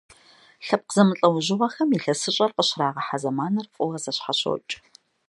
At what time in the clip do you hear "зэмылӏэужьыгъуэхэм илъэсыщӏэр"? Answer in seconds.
0.95-2.51